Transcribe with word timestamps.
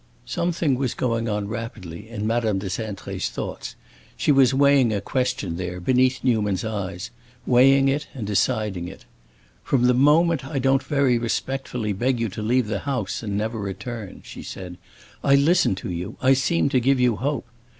Something 0.25 0.73
was 0.73 0.95
going 0.95 1.29
on, 1.29 1.47
rapidly, 1.47 2.09
in 2.09 2.25
Madame 2.25 2.57
de 2.57 2.69
Cintré's 2.69 3.29
thoughts; 3.29 3.75
she 4.17 4.31
was 4.31 4.51
weighing 4.51 4.91
a 4.91 4.99
question 4.99 5.57
there, 5.57 5.79
beneath 5.79 6.23
Newman's 6.23 6.65
eyes, 6.65 7.11
weighing 7.45 7.87
it 7.87 8.07
and 8.15 8.25
deciding 8.25 8.87
it. 8.87 9.05
"From 9.63 9.83
the 9.83 9.93
moment 9.93 10.43
I 10.43 10.57
don't 10.57 10.81
very 10.81 11.19
respectfully 11.19 11.93
beg 11.93 12.19
you 12.19 12.29
to 12.29 12.41
leave 12.41 12.65
the 12.65 12.79
house 12.79 13.21
and 13.21 13.37
never 13.37 13.59
return," 13.59 14.21
she 14.25 14.41
said, 14.41 14.79
"I 15.23 15.35
listen 15.35 15.75
to 15.75 15.91
you, 15.91 16.17
I 16.19 16.33
seem 16.33 16.69
to 16.69 16.79
give 16.79 16.99
you 16.99 17.17
hope. 17.17 17.45